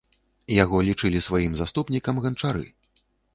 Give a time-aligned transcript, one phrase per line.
[0.63, 2.65] Яго лічылі сваім заступнікам ганчары.